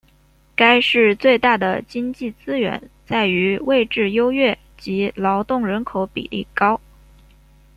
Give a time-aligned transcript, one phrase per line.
[0.55, 6.81] 该市最大的经济资源在于位置优越及劳动人口比例高。